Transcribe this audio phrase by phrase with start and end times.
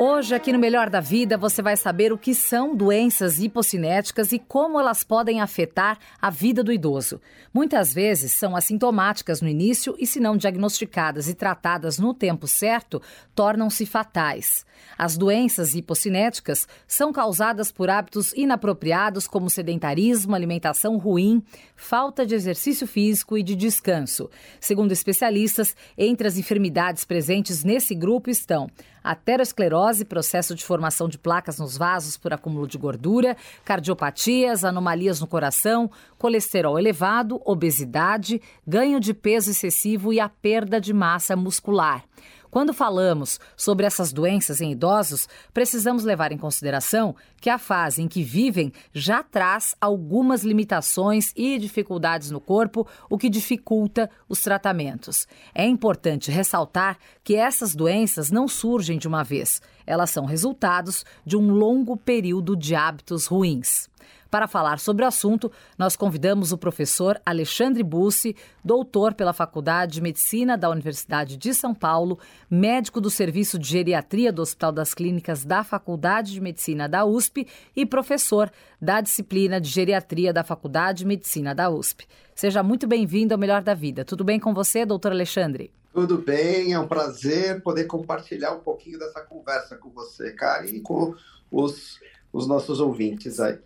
[0.00, 4.38] Hoje, aqui no Melhor da Vida, você vai saber o que são doenças hipocinéticas e
[4.38, 7.20] como elas podem afetar a vida do idoso.
[7.52, 13.02] Muitas vezes são assintomáticas no início e, se não diagnosticadas e tratadas no tempo certo,
[13.34, 14.64] tornam-se fatais.
[14.96, 21.42] As doenças hipocinéticas são causadas por hábitos inapropriados como sedentarismo, alimentação ruim,
[21.74, 24.30] falta de exercício físico e de descanso.
[24.60, 28.68] Segundo especialistas, entre as enfermidades presentes nesse grupo estão
[29.08, 35.26] aterosclerose, processo de formação de placas nos vasos por acúmulo de gordura, cardiopatias, anomalias no
[35.26, 42.04] coração, colesterol elevado, obesidade, ganho de peso excessivo e a perda de massa muscular.
[42.50, 48.08] Quando falamos sobre essas doenças em idosos, precisamos levar em consideração que a fase em
[48.08, 55.26] que vivem já traz algumas limitações e dificuldades no corpo, o que dificulta os tratamentos.
[55.54, 61.36] É importante ressaltar que essas doenças não surgem de uma vez, elas são resultados de
[61.36, 63.88] um longo período de hábitos ruins.
[64.30, 70.02] Para falar sobre o assunto, nós convidamos o professor Alexandre Bussi, doutor pela Faculdade de
[70.02, 72.18] Medicina da Universidade de São Paulo,
[72.50, 77.46] médico do Serviço de Geriatria do Hospital das Clínicas da Faculdade de Medicina da USP
[77.74, 82.06] e professor da disciplina de Geriatria da Faculdade de Medicina da USP.
[82.34, 84.04] Seja muito bem-vindo ao Melhor da Vida.
[84.04, 85.72] Tudo bem com você, doutor Alexandre?
[85.90, 90.80] Tudo bem, é um prazer poder compartilhar um pouquinho dessa conversa com você, Karen, e
[90.80, 91.14] com
[91.50, 91.98] os,
[92.30, 93.58] os nossos ouvintes aí.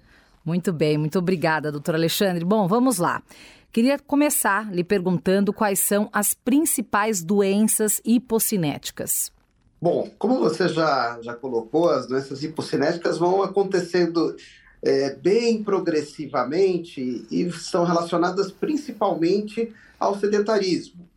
[0.45, 2.45] Muito bem, muito obrigada, doutor Alexandre.
[2.45, 3.23] Bom, vamos lá.
[3.73, 9.33] Queria começar lhe perguntando quais são as principais doenças hipocinéticas.
[9.81, 14.37] Bom, como você já, já colocou, as doenças hipocinéticas vão acontecendo
[14.83, 21.09] é, bem progressivamente e são relacionadas principalmente ao sedentarismo.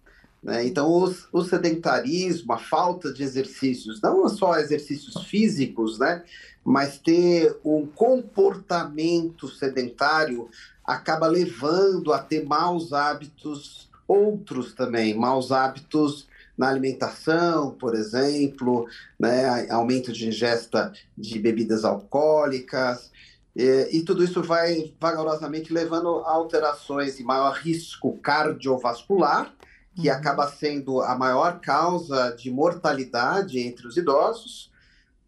[0.46, 0.64] Né?
[0.68, 6.24] Então, o, o, sedentarismo, a falta de exercícios, não só exercícios físicos, né?
[6.64, 10.48] mas ter um comportamento sedentário
[10.86, 18.88] acaba levando a ter maus hábitos outros também, maus hábitos na alimentação, por exemplo,
[19.20, 23.12] né, aumento de ingesta de bebidas alcoólicas,
[23.56, 29.54] e, e, tudo isso vai vagarosamente levando a alterações de maior risco cardiovascular,
[29.96, 30.16] que uhum.
[30.16, 34.72] acaba sendo a maior causa de mortalidade entre os idosos,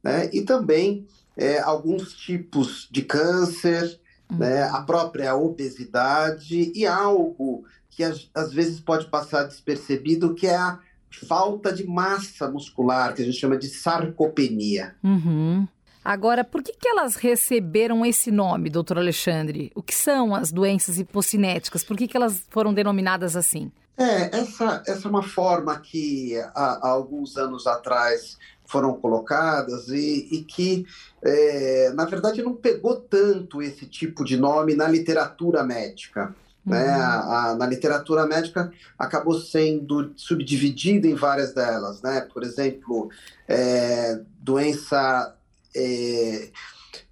[0.04, 0.30] né?
[0.34, 4.38] e também é, alguns tipos de câncer, uhum.
[4.38, 4.64] né?
[4.64, 10.80] a própria obesidade e algo que às, às vezes pode passar despercebido, que é a
[11.28, 14.96] falta de massa muscular, que a gente chama de sarcopenia.
[15.04, 15.68] Uhum.
[16.04, 19.72] Agora, por que, que elas receberam esse nome, doutor Alexandre?
[19.76, 21.84] O que são as doenças hipocinéticas?
[21.84, 23.72] Por que, que elas foram denominadas assim?
[23.98, 28.38] É, essa, essa é uma forma que há, há alguns anos atrás
[28.68, 30.86] foram colocadas e, e que,
[31.24, 36.36] é, na verdade, não pegou tanto esse tipo de nome na literatura médica.
[36.64, 36.80] Né?
[36.80, 36.88] Uhum.
[36.88, 36.90] Né?
[36.94, 42.02] A, a, na literatura médica acabou sendo subdividida em várias delas.
[42.02, 42.22] Né?
[42.32, 43.10] Por exemplo,
[43.48, 45.34] é, doença
[45.76, 46.50] é,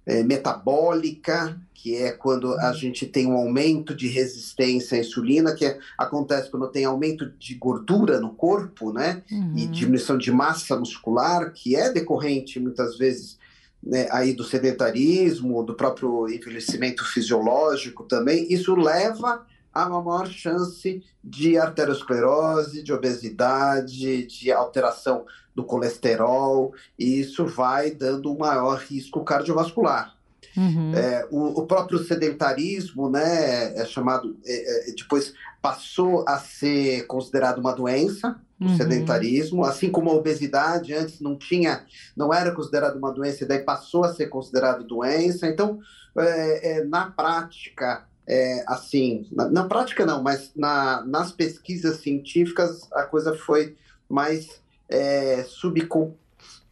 [0.04, 2.74] é metabólica, que é quando a uhum.
[2.74, 7.54] gente tem um aumento de resistência à insulina, que é, acontece quando tem aumento de
[7.54, 9.22] gordura no corpo, né?
[9.30, 9.54] Uhum.
[9.56, 13.38] E diminuição de massa muscular, que é decorrente muitas vezes
[13.82, 18.52] né, aí do sedentarismo, do próprio envelhecimento fisiológico também.
[18.52, 19.46] Isso leva
[19.82, 27.90] a uma maior chance de arteriosclerose, de obesidade, de alteração do colesterol, e isso vai
[27.90, 30.14] dando um maior risco cardiovascular.
[30.56, 30.94] Uhum.
[30.94, 37.58] É, o, o, próprio sedentarismo, né, é chamado, é, é, depois passou a ser considerado
[37.58, 38.76] uma doença, o uhum.
[38.76, 41.84] sedentarismo, assim como a obesidade antes não tinha,
[42.16, 45.46] não era considerado uma doença, e daí passou a ser considerado doença.
[45.46, 45.78] Então,
[46.16, 52.90] é, é, na prática, é, assim, na, na, prática não, mas na, nas pesquisas científicas
[52.92, 53.76] a coisa foi
[54.08, 56.26] mais é, subcomposta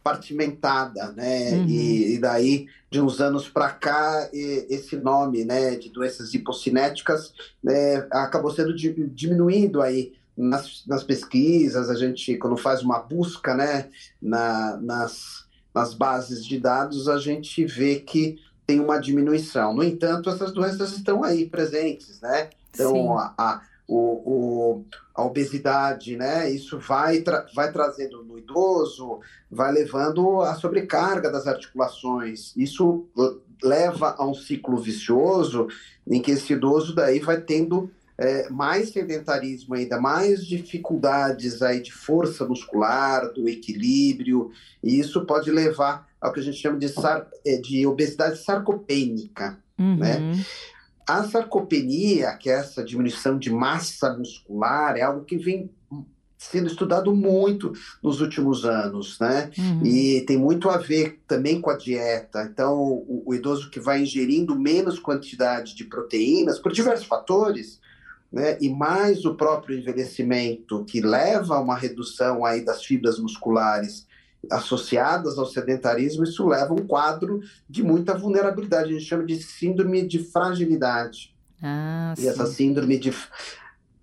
[0.05, 1.51] compartimentada, né?
[1.53, 1.65] Uhum.
[1.67, 7.33] E, e, daí, de uns anos para cá, e, esse nome, né, de doenças hipocinéticas,
[7.63, 11.89] né, acabou sendo diminuído aí nas, nas pesquisas.
[11.89, 13.89] A gente, quando faz uma busca, né,
[14.21, 19.73] na, nas, nas bases de dados, a gente vê que tem uma diminuição.
[19.73, 22.49] No entanto, essas doenças estão aí presentes, né?
[22.73, 26.49] Então, a, a o, o, a obesidade, né?
[26.49, 29.19] Isso vai, tra vai trazendo no idoso,
[29.49, 32.53] vai levando a sobrecarga das articulações.
[32.55, 33.05] Isso
[33.63, 35.67] leva a um ciclo vicioso
[36.07, 41.91] em que esse idoso daí vai tendo é, mais sedentarismo ainda, mais dificuldades aí de
[41.91, 44.51] força muscular, do equilíbrio,
[44.83, 49.57] e isso pode levar ao que a gente chama de, sar, é, de obesidade sarcopênica,
[49.77, 49.97] Uhum.
[49.97, 50.43] né?
[51.07, 55.69] A sarcopenia, que é essa diminuição de massa muscular, é algo que vem
[56.37, 57.73] sendo estudado muito
[58.03, 59.51] nos últimos anos, né?
[59.57, 59.85] Uhum.
[59.85, 62.47] E tem muito a ver também com a dieta.
[62.51, 67.79] Então, o, o idoso que vai ingerindo menos quantidade de proteínas, por diversos fatores,
[68.35, 68.57] né?
[68.59, 74.05] E mais o próprio envelhecimento, que leva a uma redução aí das fibras musculares
[74.51, 78.89] associadas ao sedentarismo, isso leva a um quadro de muita vulnerabilidade.
[78.89, 81.33] A gente chama de síndrome de fragilidade.
[81.63, 83.13] Ah, E essa síndrome de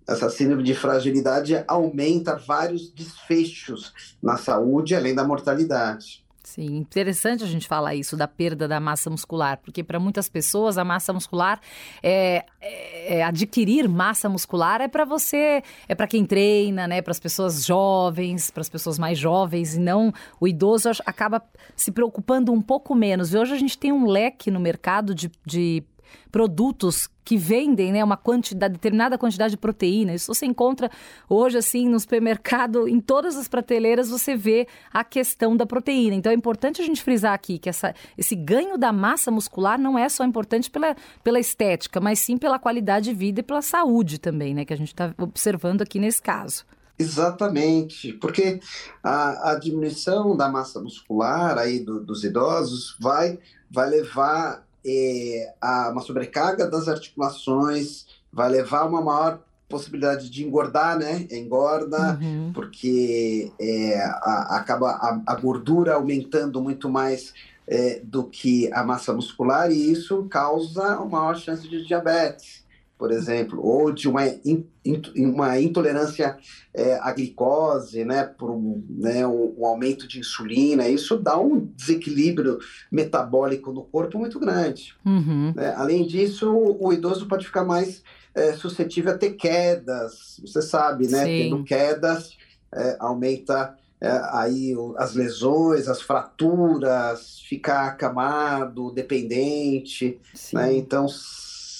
[0.05, 6.22] essa síndrome de fragilidade aumenta vários desfechos na saúde, além da mortalidade.
[6.43, 10.77] Sim, interessante a gente falar isso da perda da massa muscular, porque para muitas pessoas
[10.77, 11.57] a massa muscular
[12.01, 17.01] é, é- é adquirir massa muscular é para você, é para quem treina, né?
[17.01, 21.41] Para as pessoas jovens, para as pessoas mais jovens e não o idoso acaba
[21.77, 23.33] se preocupando um pouco menos.
[23.33, 25.81] E hoje a gente tem um leque no mercado de, de
[26.31, 30.13] produtos que vendem né, uma quantidade, determinada quantidade de proteína.
[30.13, 30.91] Isso você encontra
[31.29, 36.15] hoje, assim, no supermercado, em todas as prateleiras, você vê a questão da proteína.
[36.15, 39.97] Então é importante a gente frisar aqui que essa, esse ganho da massa muscular não
[39.97, 44.19] é só importante pela, pela estética, mas sim pela qualidade de vida e pela saúde
[44.19, 44.65] também, né?
[44.65, 46.65] Que a gente está observando aqui nesse caso.
[46.99, 48.59] Exatamente, porque
[49.03, 53.39] a, a diminuição da massa muscular aí do- dos idosos vai,
[53.71, 59.39] vai levar eh, a uma sobrecarga das articulações, vai levar a uma maior
[59.69, 61.27] possibilidade de engordar, né?
[61.31, 62.51] Engorda, Uhum.
[62.53, 67.33] porque é, a- acaba a, a gordura aumentando muito mais
[67.67, 72.62] é, do que a massa muscular e isso causa uma maior chance de diabetes,
[72.97, 74.65] por exemplo, ou de uma, in-
[75.17, 76.37] uma intolerância
[76.73, 80.87] é, à glicose, né, por um, né, um, um aumento de insulina.
[80.87, 82.59] Isso dá um desequilíbrio
[82.91, 84.95] metabólico no corpo muito grande.
[85.05, 85.53] Uhum.
[85.55, 85.73] né?
[85.75, 88.01] Além disso, o, o idoso pode ficar mais
[88.33, 91.25] é, suscetível a ter quedas, você sabe, né?
[91.25, 91.49] Sim.
[91.49, 92.37] Tendo quedas,
[92.73, 100.19] é, aumenta é, aí as lesões, as fraturas, ficar acamado, dependente,
[100.53, 100.73] né?
[100.75, 101.07] Então,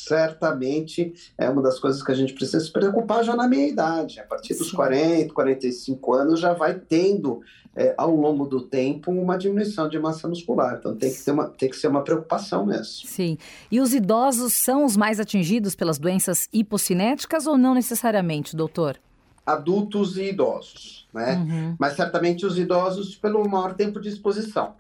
[0.04, 4.20] certamente é uma das coisas que a gente precisa se preocupar já na meia idade.
[4.20, 4.76] A partir dos Sim.
[4.76, 7.42] 40, 45 anos já vai tendo,
[7.76, 10.78] é, ao longo do tempo, uma diminuição de massa muscular.
[10.80, 13.08] Então, tem que, ter uma, tem que ser uma preocupação mesmo.
[13.08, 13.38] Sim.
[13.72, 19.00] E os idosos são os mais atingidos pelas doenças hipocinéticas ou não necessariamente, doutor?
[19.46, 21.36] adultos e idosos, né?
[21.36, 24.76] Uhum, Mas certamente os idosos pelo maior tempo de exposição,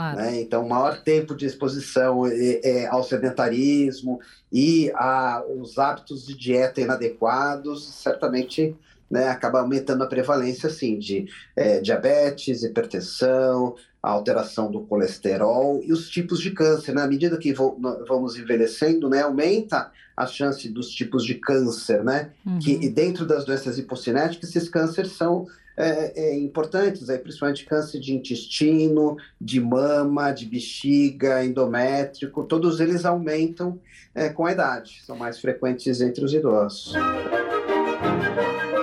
[0.00, 0.16] claro.
[0.16, 0.40] né?
[0.40, 4.18] Então, maior tempo de exposição é, é, ao sedentarismo
[4.50, 8.74] e a, os hábitos de dieta inadequados, certamente
[9.10, 15.92] né, acaba aumentando a prevalência, assim, de é, diabetes, hipertensão, a alteração do colesterol e
[15.92, 16.94] os tipos de câncer.
[16.94, 17.02] né?
[17.02, 22.30] À medida que vamos envelhecendo, né, aumenta a chance dos tipos de câncer, né?
[22.44, 22.58] Uhum.
[22.58, 25.46] que e dentro das doenças hipocinéticas, esses cânceres são
[25.76, 33.04] é, é, importantes, aí, principalmente câncer de intestino, de mama, de bexiga, endométrico, todos eles
[33.04, 33.78] aumentam
[34.14, 36.94] é, com a idade, são mais frequentes entre os idosos.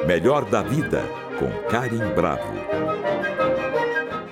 [0.08, 1.04] Melhor da Vida,
[1.38, 2.78] com Karim Bravo.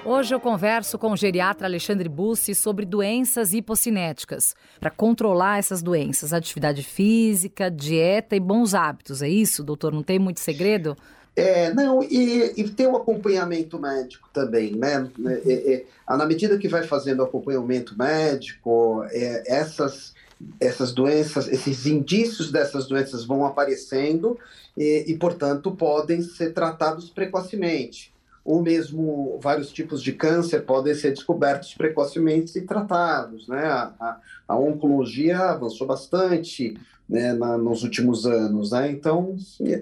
[0.06, 4.56] Hoje eu converso com o geriatra Alexandre Bussi sobre doenças hipocinéticas.
[4.80, 9.24] Para controlar essas doenças, atividade física, dieta e bons hábitos.
[9.24, 9.92] É isso, doutor?
[9.92, 10.96] Não tem muito segredo?
[11.36, 15.10] É, não, e, e tem o acompanhamento médico também, né?
[15.26, 15.86] É, é, é,
[16.18, 20.14] na medida que vai fazendo acompanhamento médico, é, essas,
[20.62, 24.40] essas doenças, esses indícios dessas doenças vão aparecendo
[24.78, 28.15] e, e, portanto, podem ser tratados precocemente.
[28.46, 33.66] Ou mesmo vários tipos de câncer podem ser descobertos precocemente e tratados, né?
[33.66, 38.92] A, a, a oncologia avançou bastante, né, na, nos últimos anos, né?
[38.92, 39.36] Então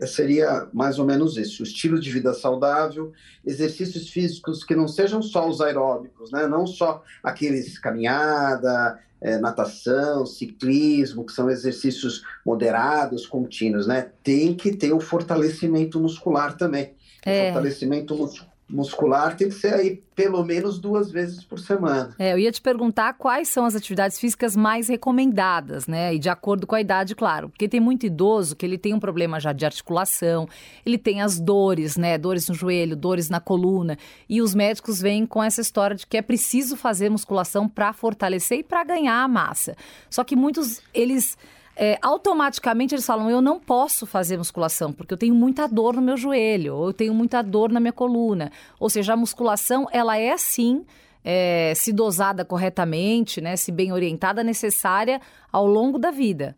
[0.08, 3.12] seria mais ou menos isso: o estilo de vida saudável,
[3.46, 6.48] exercícios físicos que não sejam só os aeróbicos, né?
[6.48, 14.10] Não só aqueles caminhada, é, natação, ciclismo, que são exercícios moderados, contínuos, né?
[14.22, 16.94] Tem que ter o fortalecimento muscular também.
[17.26, 17.44] É.
[17.44, 22.16] O fortalecimento muscular muscular tem que ser aí pelo menos duas vezes por semana.
[22.20, 26.14] É, eu ia te perguntar quais são as atividades físicas mais recomendadas, né?
[26.14, 27.50] E de acordo com a idade, claro.
[27.50, 30.48] Porque tem muito idoso que ele tem um problema já de articulação,
[30.86, 32.18] ele tem as dores, né?
[32.18, 33.98] Dores no joelho, dores na coluna.
[34.30, 38.60] E os médicos vêm com essa história de que é preciso fazer musculação para fortalecer
[38.60, 39.76] e para ganhar a massa.
[40.10, 41.38] Só que muitos, eles
[41.76, 46.02] é, automaticamente eles falam: eu não posso fazer musculação porque eu tenho muita dor no
[46.02, 48.52] meu joelho, ou eu tenho muita dor na minha coluna.
[48.80, 50.86] Ou seja, a musculação, ela é sim.
[51.26, 55.22] É, se dosada corretamente, né, se bem orientada, necessária
[55.54, 56.54] ao longo da vida.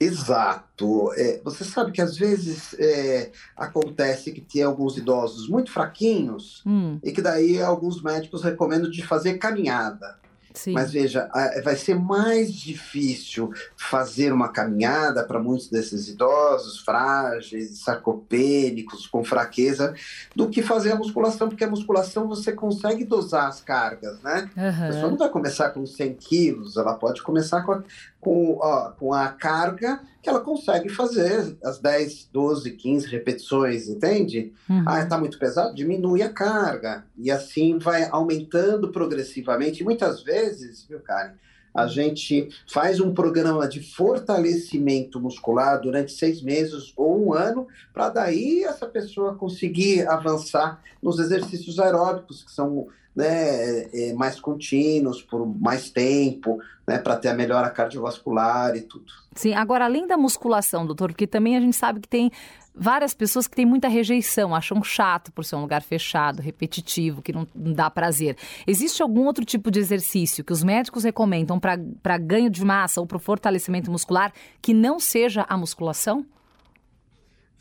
[0.00, 1.12] Exato.
[1.16, 7.00] É, você sabe que às vezes é, acontece que tem alguns idosos muito fraquinhos hum.
[7.02, 10.16] e que daí alguns médicos recomendam de fazer caminhada.
[10.54, 10.72] Sim.
[10.72, 11.30] Mas veja,
[11.62, 19.94] vai ser mais difícil fazer uma caminhada para muitos desses idosos frágeis, sarcopênicos, com fraqueza,
[20.34, 24.50] do que fazer a musculação, porque a musculação você consegue dosar as cargas, né?
[24.56, 24.84] Uhum.
[24.84, 27.82] A pessoa não vai começar com 100 quilos, ela pode começar com
[28.20, 34.52] com, ó, com a carga que ela consegue fazer as 10, 12, 15 repetições, entende?
[34.68, 34.84] Uhum.
[34.86, 35.74] Ah, está muito pesado?
[35.74, 37.04] Diminui a carga.
[37.16, 39.80] E assim vai aumentando progressivamente.
[39.80, 41.34] E muitas vezes, viu, Karen,
[41.74, 48.08] a gente faz um programa de fortalecimento muscular durante seis meses ou um ano, para
[48.08, 55.44] daí essa pessoa conseguir avançar nos exercícios aeróbicos, que são né, é, mais contínuos, por
[55.44, 59.06] mais tempo, né, para ter a melhora cardiovascular e tudo.
[59.34, 62.30] Sim, agora além da musculação, doutor, porque também a gente sabe que tem
[62.78, 67.32] várias pessoas que têm muita rejeição, acham chato por ser um lugar fechado, repetitivo, que
[67.32, 68.36] não, dá prazer.
[68.66, 73.06] Existe algum outro tipo de exercício que os médicos recomendam para ganho de massa ou
[73.06, 74.32] para o fortalecimento muscular
[74.62, 76.24] que não seja a musculação?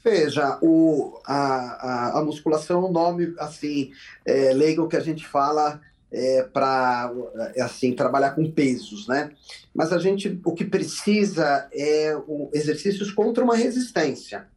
[0.03, 3.91] Veja, o, a, a, a musculação é um nome assim,
[4.25, 5.81] é, leigo que a gente fala
[6.11, 7.11] é, para
[7.55, 9.31] é, assim trabalhar com pesos, né?
[9.73, 14.47] Mas a gente o que precisa é o, exercícios contra uma resistência.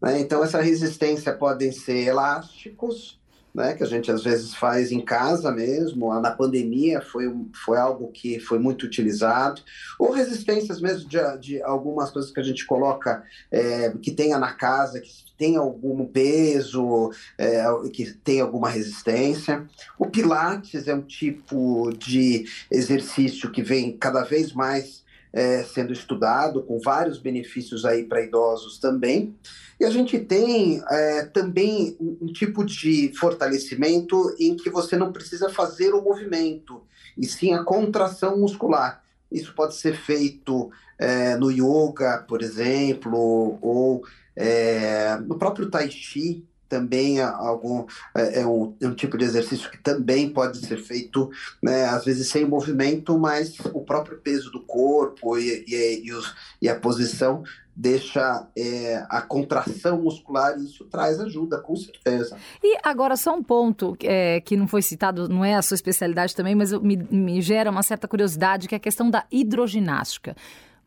[0.00, 0.20] Né?
[0.20, 3.20] Então essa resistência podem ser elásticos,
[3.54, 7.24] né, que a gente às vezes faz em casa mesmo, na pandemia foi,
[7.64, 9.60] foi algo que foi muito utilizado,
[9.98, 14.52] ou resistências mesmo de, de algumas coisas que a gente coloca é, que tenha na
[14.52, 19.66] casa, que tem algum peso, é, que tem alguma resistência.
[19.98, 25.02] O Pilates é um tipo de exercício que vem cada vez mais
[25.32, 29.34] é, sendo estudado, com vários benefícios aí para idosos também.
[29.78, 35.48] E a gente tem é, também um, tipo de fortalecimento em que você não precisa
[35.48, 36.82] fazer o movimento,
[37.16, 39.02] e sim a contração muscular.
[39.30, 44.02] Isso pode ser feito é, no yoga, por exemplo, ou
[44.34, 47.84] é, no próprio tai chi, também é algum
[48.16, 51.28] é, é, um, é, um, tipo de exercício que também pode ser feito,
[51.60, 56.32] né, às vezes sem movimento, mas o próprio peso do corpo e, e, e, os,
[56.62, 57.42] e a posição
[57.74, 62.36] deixa é, a contração muscular e isso traz ajuda, com certeza.
[62.62, 66.36] E agora, só um ponto é, que não foi citado, não é a sua especialidade
[66.36, 70.36] também, mas me, me gera uma certa curiosidade, que é a questão da hidroginástica.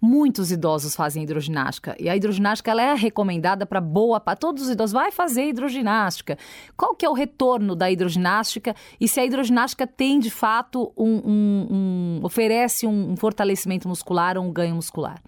[0.06, 4.70] Muitos idosos fazem hidroginástica e a hidroginástica ela é recomendada para boa para todos os
[4.70, 4.92] idosos.
[4.92, 6.38] Vai fazer hidroginástica.
[6.76, 11.22] Qual que é o retorno da hidroginástica e se a hidroginástica tem de fato um,
[11.26, 15.24] um, um oferece um fortalecimento muscular ou um ganho muscular?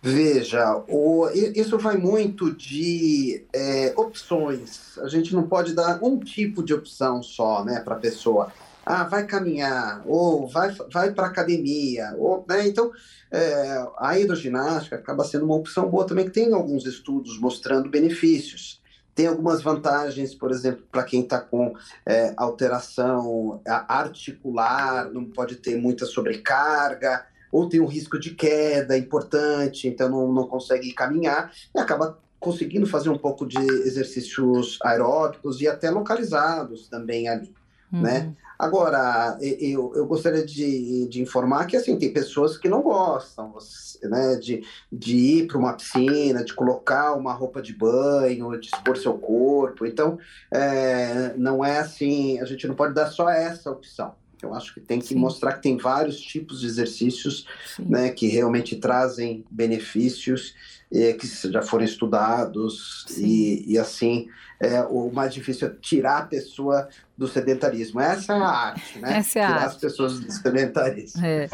[0.00, 4.96] Veja, o, isso vai muito de é, opções.
[4.98, 8.52] A gente não pode dar um tipo de opção só né, para a pessoa
[8.84, 12.66] ah, vai caminhar, ou vai, vai para academia, ou, né?
[12.66, 12.92] Então,
[13.30, 18.82] é, a hidroginástica acaba sendo uma opção boa também, que tem alguns estudos mostrando benefícios.
[19.14, 21.74] Tem algumas vantagens, por exemplo, para quem está com
[22.04, 29.86] é, alteração articular, não pode ter muita sobrecarga, ou tem um risco de queda importante,
[29.86, 35.68] então não, não consegue caminhar, e acaba conseguindo fazer um pouco de exercícios aeróbicos e
[35.68, 37.54] até localizados também ali,
[37.90, 37.98] né?
[37.98, 38.02] uhum.
[38.02, 38.36] né?
[38.58, 43.54] Agora, eu, eu gostaria de, de informar que assim, tem pessoas que não gostam
[44.02, 48.96] né, de, de ir para uma piscina, de colocar uma roupa de banho, de expor
[48.96, 49.86] seu corpo.
[49.86, 50.18] Então,
[50.52, 54.14] é, não é assim, a gente não pode dar só essa opção.
[54.42, 55.16] Eu acho que tem que Sim.
[55.16, 57.46] mostrar que tem vários tipos de exercícios
[57.78, 60.54] né, que realmente trazem benefícios,
[60.92, 64.28] eh, que já foram estudados, e, e, assim,
[64.64, 68.00] é, o mais difícil é tirar a pessoa do sedentarismo.
[68.00, 69.18] Essa é a arte, né?
[69.18, 69.66] Essa é a tirar arte.
[69.66, 71.24] as pessoas do sedentarismo.
[71.24, 71.48] É.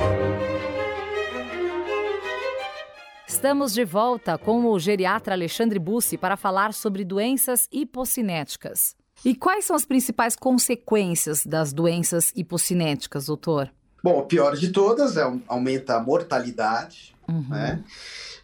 [3.26, 8.94] Estamos de volta com o geriatra Alexandre Bussi para falar sobre doenças hipocinéticas.
[9.24, 13.70] E quais são as principais consequências das doenças hipocinéticas, doutor?
[14.02, 17.46] Bom, a pior de todas é aumenta a mortalidade, uhum.
[17.48, 17.84] né?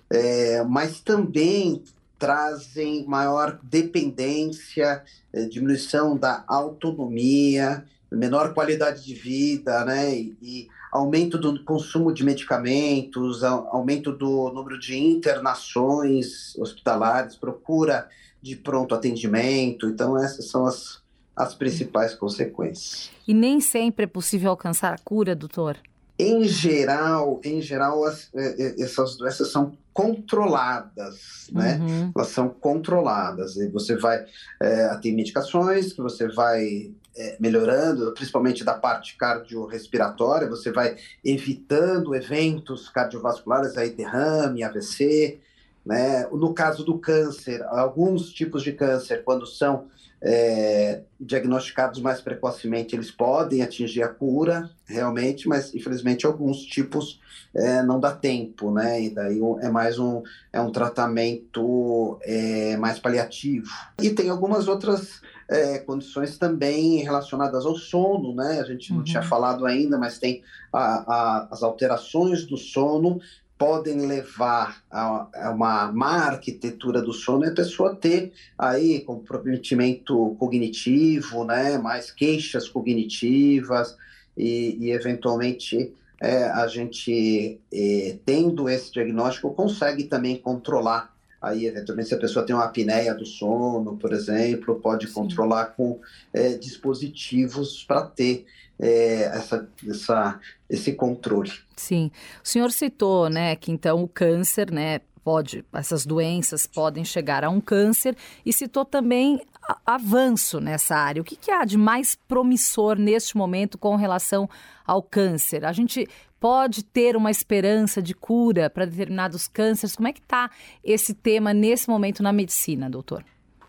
[0.08, 1.82] É, mas também
[2.18, 10.14] trazem maior dependência, é, diminuição da autonomia, menor qualidade de vida, né?
[10.14, 18.08] E, e aumento do consumo de medicamentos, aumento do número de internações hospitalares, procura
[18.40, 19.88] de pronto atendimento.
[19.88, 21.02] Então, essas são as,
[21.34, 23.10] as principais consequências.
[23.26, 25.76] E nem sempre é possível alcançar a cura, doutor?
[26.18, 31.78] Em geral, em geral as, é, é, essas doenças são controladas, né?
[31.78, 32.12] Uhum.
[32.14, 33.56] Elas são controladas.
[33.56, 34.24] E você vai
[34.60, 42.14] é, ter medicações que você vai é, melhorando, principalmente da parte cardiorrespiratória, você vai evitando
[42.14, 45.40] eventos cardiovasculares, aí derrame, AVC,
[45.84, 46.26] né?
[46.32, 49.86] No caso do câncer, alguns tipos de câncer, quando são
[50.22, 57.20] é, diagnosticados mais precocemente, eles podem atingir a cura, realmente, mas infelizmente alguns tipos
[57.54, 59.02] é, não dá tempo, né?
[59.02, 63.68] E daí é mais um, é um tratamento é, mais paliativo.
[64.00, 68.60] E tem algumas outras é, condições também relacionadas ao sono, né?
[68.60, 69.04] A gente não uhum.
[69.04, 70.42] tinha falado ainda, mas tem
[70.72, 73.20] a, a, as alterações do sono
[73.58, 81.44] podem levar a, uma má arquitetura do sono e a pessoa ter aí comprometimento cognitivo,
[81.44, 83.96] né, mais queixas cognitivas
[84.36, 92.08] e, e eventualmente é, a gente é, tendo esse diagnóstico consegue também controlar aí eventualmente
[92.08, 95.14] se a pessoa tem uma apneia do sono, por exemplo, pode Sim.
[95.14, 96.00] controlar com
[96.32, 98.46] é, dispositivos para ter
[98.78, 101.52] é, essa, essa, esse controle.
[101.76, 102.10] Sim,
[102.44, 107.50] o senhor citou, né, que então o câncer, né, pode, essas doenças podem chegar a
[107.50, 109.42] um câncer e citou também
[109.84, 111.20] avanço nessa área.
[111.20, 114.48] O que, que há de mais promissor neste momento com relação
[114.86, 115.64] ao câncer?
[115.64, 119.96] A gente pode ter uma esperança de cura para determinados cânceres?
[119.96, 120.48] Como é que está
[120.84, 123.24] esse tema nesse momento na medicina, doutor?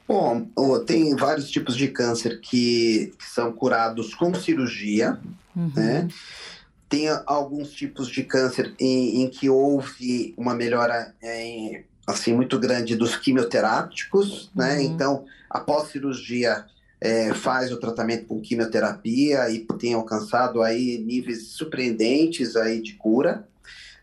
[0.08, 0.48] Bom,
[0.86, 5.20] tem vários tipos de câncer que, que são curados com cirurgia,
[5.54, 5.72] uhum.
[5.76, 6.08] né?
[6.88, 12.96] Tem alguns tipos de câncer em, em que houve uma melhora em, assim muito grande
[12.96, 14.70] dos quimioterápicos, né?
[14.70, 14.76] uhum.
[14.78, 14.84] né?
[14.84, 16.66] Então, após cirurgia,
[17.02, 23.46] é, faz o tratamento com quimioterapia e tem alcançado aí níveis surpreendentes aí de cura.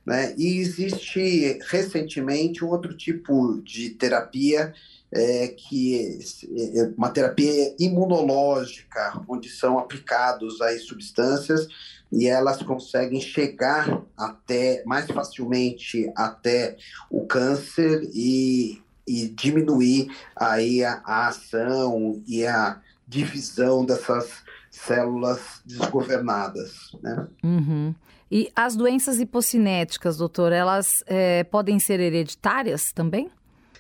[0.05, 0.35] Né?
[0.37, 4.75] E existe recentemente um outro tipo de terapia
[5.15, 6.19] é, que
[6.57, 11.69] é, é uma terapia imunológica, onde são aplicados aí substâncias
[12.11, 16.77] e elas conseguem chegar até mais facilmente até
[17.11, 26.91] o câncer e, e diminuir aí a, a ação e a divisão dessas células desgovernadas,
[27.01, 27.29] né?
[27.43, 27.95] Uhum.
[28.31, 33.31] E as doenças hipocinéticas, doutor, elas é, podem ser hereditárias também?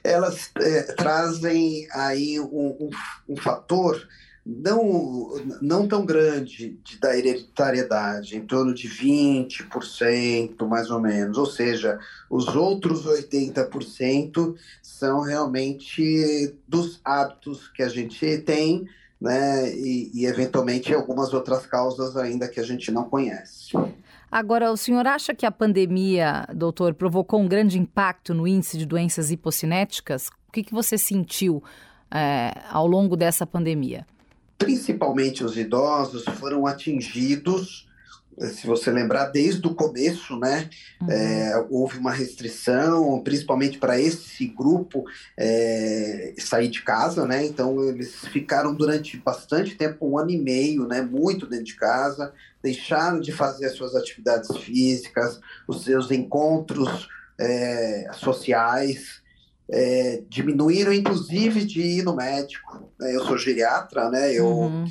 [0.05, 2.91] Elas é, trazem aí um, um,
[3.31, 4.07] um, fator
[4.45, 11.39] não, não tão grande de, da hereditariedade, em torno de 20%, mais ou menos.
[11.39, 18.87] Ou seja, os outros 80% são realmente dos hábitos que a gente tem,
[19.19, 19.75] né?
[19.75, 23.73] E, e eventualmente algumas outras causas ainda que a gente não conhece.
[24.35, 28.85] Agora, o senhor acha que a pandemia, doutor, provocou um grande impacto no índice de
[28.85, 30.27] doenças hipocinéticas?
[30.49, 31.63] O que, que você sentiu
[32.13, 34.05] é, ao longo dessa pandemia?
[34.59, 37.89] Principalmente os idosos foram atingidos
[38.41, 40.69] se você lembrar, desde o começo, né,
[41.01, 41.11] uhum.
[41.11, 45.05] é, houve uma restrição, principalmente para esse grupo
[45.37, 50.87] é, sair de casa, né, então eles ficaram durante bastante tempo, um ano e meio,
[50.87, 57.09] né, muito dentro de casa, deixaram de fazer as suas atividades físicas, os seus encontros
[57.39, 59.23] é, sociais,
[59.71, 62.91] é, diminuíram inclusive de ir no médico.
[62.99, 63.17] Né?
[63.17, 64.33] Eu sou geriatra, né?
[64.33, 64.85] Eu, uhum.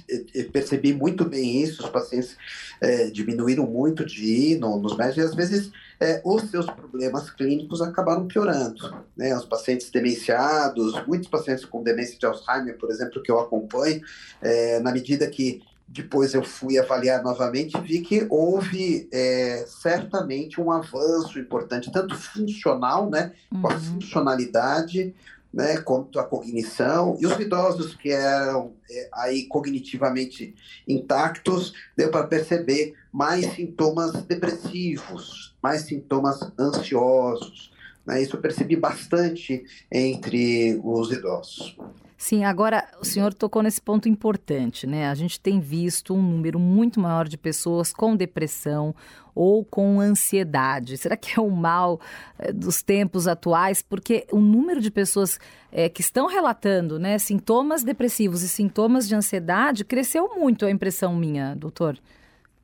[0.51, 1.83] percebi muito bem isso.
[1.83, 2.35] Os pacientes
[2.81, 7.29] é, diminuíram muito de ir no, nos médicos e às vezes é, os seus problemas
[7.29, 9.03] clínicos acabaram piorando.
[9.15, 9.35] Né?
[9.35, 14.01] Os pacientes demenciados, muitos pacientes com demência de Alzheimer, por exemplo, que eu acompanho,
[14.41, 20.59] é, na medida que depois eu fui avaliar novamente e vi que houve é, certamente
[20.59, 23.61] um avanço importante, tanto funcional, né, uhum.
[23.61, 23.79] com a uhum.
[23.79, 25.13] funcionalidade,
[25.53, 30.55] né, quanto a cognição, e os idosos que eram é, aí cognitivamente
[30.87, 37.71] intactos, deu para perceber mais sintomas depressivos, mais sintomas ansiosos.
[38.05, 41.77] Né, isso eu percebi bastante entre os idosos.
[42.23, 45.09] Sim, agora o senhor tocou nesse ponto importante, né?
[45.09, 48.95] A gente tem visto um número muito maior de pessoas com depressão
[49.35, 50.97] ou com ansiedade.
[50.97, 51.99] Será que é o mal
[52.39, 53.81] é, dos tempos atuais?
[53.81, 55.37] Porque o número de pessoas
[55.69, 61.13] é, que estão relatando né, sintomas depressivos e sintomas de ansiedade cresceu muito, a impressão
[61.13, 61.99] minha, doutor.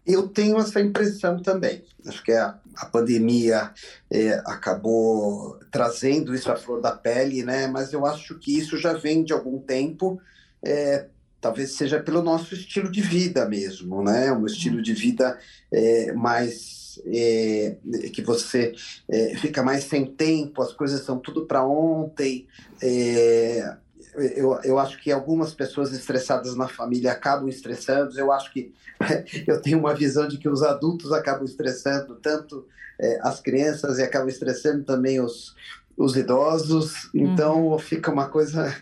[0.09, 1.83] Eu tenho essa impressão também.
[2.03, 3.71] Acho que a, a pandemia
[4.09, 7.67] é, acabou trazendo isso à flor da pele, né?
[7.67, 10.19] Mas eu acho que isso já vem de algum tempo.
[10.63, 11.05] É,
[11.39, 14.31] talvez seja pelo nosso estilo de vida mesmo, né?
[14.31, 15.37] Um estilo de vida
[15.71, 17.77] é, mais é,
[18.11, 18.73] que você
[19.07, 22.47] é, fica mais sem tempo, as coisas são tudo para ontem.
[22.81, 23.77] É,
[24.21, 28.17] eu, eu acho que algumas pessoas estressadas na família acabam estressando.
[28.19, 28.73] Eu acho que
[29.47, 32.65] eu tenho uma visão de que os adultos acabam estressando tanto
[32.99, 35.55] é, as crianças e acabam estressando também os,
[35.97, 37.09] os idosos.
[37.13, 37.79] Então uhum.
[37.79, 38.75] fica uma coisa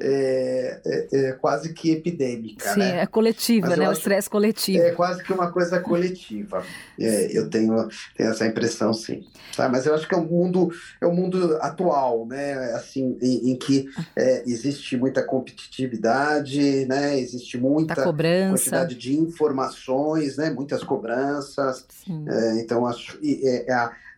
[0.00, 2.72] é, é, é, quase que epidêmica.
[2.72, 3.00] Sim, né?
[3.00, 3.88] é coletiva, né?
[3.88, 4.82] O estresse coletivo.
[4.82, 6.62] É quase que uma coisa coletiva.
[6.98, 9.26] É, eu tenho, tenho essa impressão, sim.
[9.56, 9.68] Tá?
[9.68, 12.54] Mas eu acho que é um mundo, é um mundo atual, né?
[12.74, 17.18] Assim, em, em que é, existe muita competitividade, né?
[17.18, 20.50] Existe muita quantidade de informações, né?
[20.50, 21.84] Muitas cobranças.
[22.08, 23.18] É, então, acho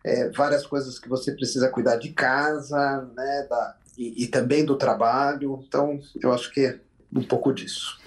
[0.03, 3.47] é, várias coisas que você precisa cuidar de casa, né?
[3.49, 5.63] Da, e, e também do trabalho.
[5.67, 6.79] Então, eu acho que é
[7.13, 7.99] um pouco disso.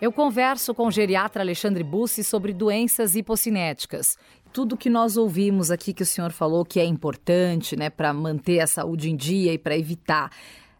[0.00, 4.18] Eu converso com o geriatra Alexandre Bussi sobre doenças hipocinéticas.
[4.52, 8.60] Tudo que nós ouvimos aqui que o senhor falou que é importante, né, para manter
[8.60, 10.30] a saúde em dia e para evitar.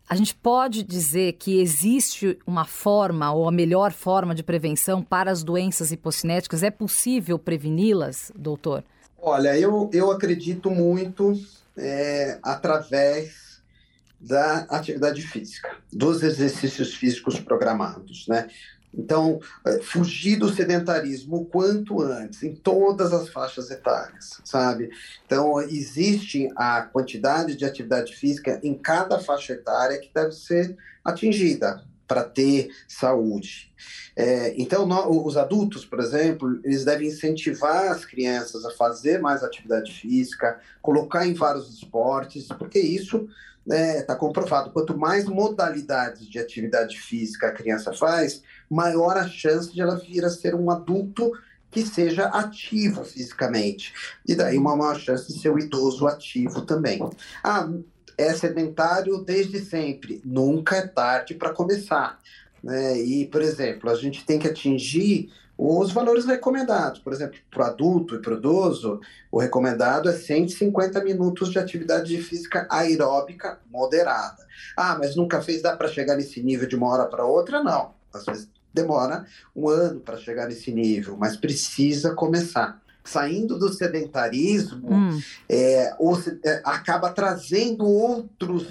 [0.09, 5.31] A gente pode dizer que existe uma forma ou a melhor forma de prevenção para
[5.31, 6.63] as doenças hipocinéticas?
[6.63, 8.85] É possível preveni-las, doutor?
[9.21, 11.35] Olha, eu, eu acredito muito
[11.77, 13.63] é, através
[14.21, 18.49] da atividade física, dos exercícios físicos programados, né?
[18.95, 24.89] Então, é, fugir do sedentarismo o quanto antes, em todas as faixas etárias, sabe?
[25.27, 31.85] Então, existe a quantidade de atividade física em cada faixa etária que deve ser atingida
[32.07, 33.73] para ter saúde.
[34.15, 34.89] É, então,
[35.25, 41.27] os adultos, por exemplo, eles devem incentivar as crianças a fazer mais atividade física, colocar
[41.27, 43.29] em vários esportes, porque isso
[43.67, 44.71] está né, tá comprovado.
[44.71, 50.25] Quanto mais modalidades de atividade física a criança faz, maior a chance de ela vir
[50.25, 51.33] a ser um adulto
[51.71, 53.93] que seja ativo fisicamente.
[54.27, 57.01] E daí uma maior chance de ser um idoso ativo também.
[57.43, 57.69] Ah,
[58.17, 60.21] é sedentário desde sempre.
[60.25, 62.19] Nunca é tarde para começar.
[62.63, 62.99] Né?
[62.99, 67.01] E, por exemplo, a gente tem que atingir os valores recomendados.
[67.01, 69.01] Por exemplo, para o adulto e para o idoso,
[69.31, 74.47] o recomendado é 150 minutos de atividade física aeróbica moderada.
[74.77, 77.63] Ah, mas nunca fez, dá para chegar nesse nível de uma hora para outra?
[77.63, 77.95] Não.
[78.13, 79.25] Às vezes demora
[79.55, 85.21] um ano para chegar nesse nível, mas precisa começar saindo do sedentarismo, hum.
[85.49, 88.69] é, ou, é, acaba trazendo outros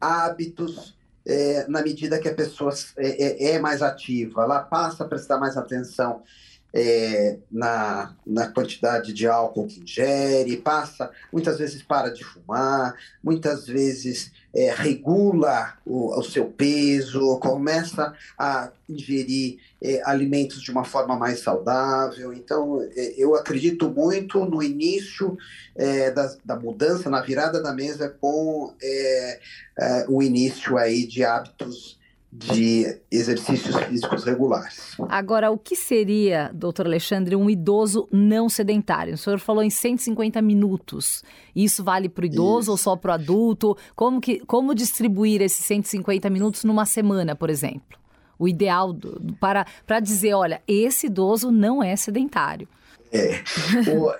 [0.00, 0.96] hábitos
[1.26, 4.42] é, na medida que a pessoa é, é, é mais ativa.
[4.42, 6.22] Ela passa a prestar mais atenção
[6.72, 13.66] é, na, na quantidade de álcool que ingere, passa, muitas vezes para de fumar, muitas
[13.66, 21.16] vezes é, regula o, o, seu peso, começa a ingerir é, alimentos de uma forma
[21.16, 22.32] mais saudável.
[22.32, 25.36] Então, é, eu acredito muito no início
[25.76, 29.40] é, da, da, mudança, na virada da mesa com é,
[30.08, 31.97] o início aí de hábitos
[32.30, 34.94] de exercícios físicos regulares.
[35.08, 39.14] Agora, o que seria, doutor Alexandre, um idoso não sedentário?
[39.14, 41.24] O senhor falou em 150 minutos.
[41.56, 42.70] Isso vale para o idoso Isso.
[42.72, 43.76] ou só para o adulto?
[43.96, 47.98] Como, que, como distribuir esses 150 minutos numa semana, por exemplo?
[48.38, 52.68] O ideal do, para, para dizer, olha, esse idoso não é sedentário.
[53.10, 53.40] É.
[53.90, 54.12] O,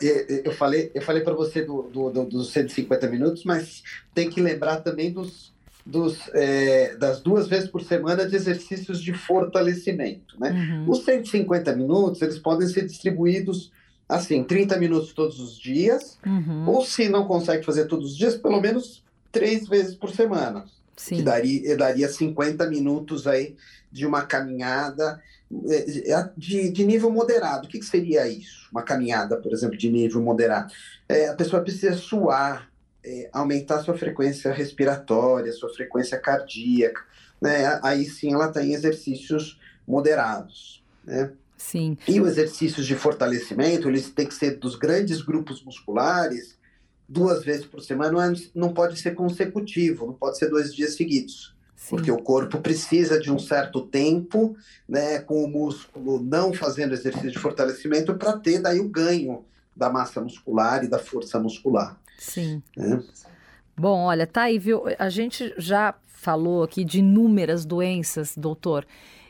[0.44, 3.82] eu falei, eu falei para você do, do, do, dos 150 minutos, mas
[4.14, 5.52] tem que lembrar também dos
[5.84, 10.38] dos, é, das duas vezes por semana de exercícios de fortalecimento.
[10.38, 10.50] Né?
[10.50, 10.90] Uhum.
[10.90, 13.72] Os 150 minutos, eles podem ser distribuídos
[14.08, 16.68] assim, 30 minutos todos os dias, uhum.
[16.68, 20.64] ou se não consegue fazer todos os dias, pelo menos três vezes por semana.
[20.96, 21.16] Sim.
[21.16, 23.54] Que daria, daria 50 minutos aí
[23.92, 25.22] de uma caminhada
[25.68, 27.66] é, de, de nível moderado.
[27.66, 28.68] O que, que seria isso?
[28.72, 30.72] Uma caminhada, por exemplo, de nível moderado.
[31.08, 32.68] É, a pessoa precisa suar,
[33.04, 37.02] é, aumentar sua frequência respiratória, sua frequência cardíaca,
[37.40, 37.78] né?
[37.82, 41.32] Aí sim ela tem exercícios moderados, né?
[41.56, 41.98] Sim.
[42.06, 46.56] E os exercícios de fortalecimento, eles têm que ser dos grandes grupos musculares,
[47.08, 50.94] duas vezes por semana, não, é, não pode ser consecutivo, não pode ser dois dias
[50.94, 51.56] seguidos.
[51.74, 51.90] Sim.
[51.90, 54.56] Porque o corpo precisa de um certo tempo,
[54.88, 59.88] né, com o músculo não fazendo exercício de fortalecimento, para ter daí o ganho da
[59.88, 61.96] massa muscular e da força muscular.
[62.18, 62.62] Sim.
[62.78, 62.98] É.
[63.76, 64.82] Bom, olha, tá aí, viu?
[64.98, 68.86] A gente já falou aqui de inúmeras doenças, doutor.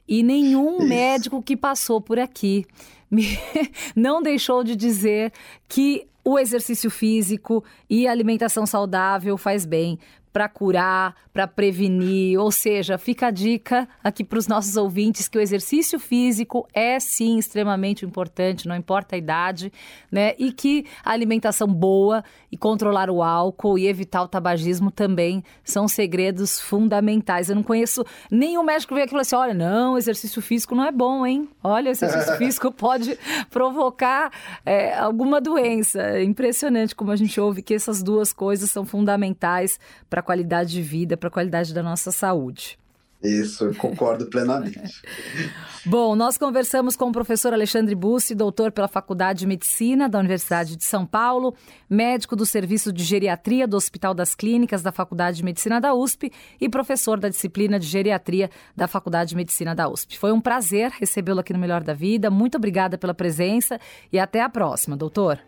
[0.09, 0.88] E nenhum Isso.
[0.88, 2.66] médico que passou por aqui
[3.11, 3.38] me
[3.94, 5.33] não deixou de dizer
[5.68, 9.98] que o exercício físico e a alimentação saudável faz bem
[10.32, 12.38] para curar, para prevenir.
[12.38, 16.98] Ou seja, fica a dica aqui para os nossos ouvintes que o exercício físico é
[17.00, 19.72] sim extremamente importante, não importa a idade,
[20.10, 20.34] né?
[20.38, 25.86] E que a alimentação boa e controlar o álcool e evitar o tabagismo também são
[25.86, 27.48] segredos fundamentais.
[27.48, 30.74] Eu não conheço nenhum médico que veio aqui e falou assim: olha, não, exercício físico
[30.74, 31.48] não é bom, hein?
[31.62, 33.18] Olha, exercício físico pode
[33.50, 34.30] provocar
[34.64, 36.00] é, alguma doença.
[36.00, 39.78] É impressionante como a gente ouve que essas duas coisas são fundamentais
[40.18, 42.78] para a qualidade de vida, para a qualidade da nossa saúde.
[43.22, 45.02] Isso, eu concordo plenamente.
[45.85, 50.76] Bom, nós conversamos com o professor Alexandre Bussi, doutor pela Faculdade de Medicina da Universidade
[50.76, 51.54] de São Paulo,
[51.90, 56.33] médico do Serviço de Geriatria do Hospital das Clínicas da Faculdade de Medicina da USP
[56.61, 60.16] e professor da disciplina de Geriatria da Faculdade de Medicina da USP.
[60.18, 62.31] Foi um prazer recebê-lo aqui no Melhor da Vida.
[62.31, 63.81] Muito obrigada pela presença
[64.12, 65.40] e até a próxima, doutor.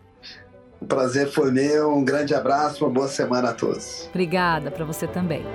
[0.81, 1.93] O prazer foi meu.
[1.93, 4.07] Um grande abraço, uma boa semana a todos.
[4.09, 5.45] Obrigada para você também.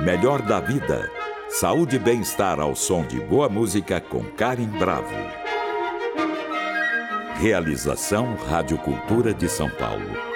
[0.04, 1.10] Melhor da Vida.
[1.48, 5.14] Saúde e bem-estar ao som de boa música com Karen Bravo.
[7.40, 10.27] Realização Rádio Cultura de São Paulo.